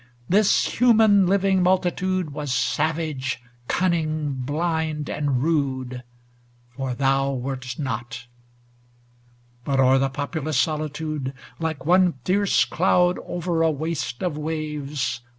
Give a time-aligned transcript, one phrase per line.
[0.27, 6.01] This human living multitude Was savage, cunning, blind, and rude.
[6.75, 8.25] For thou wert not;
[9.63, 15.21] but o'er the populous solitude, Like one fierce cloud over a waste of waves.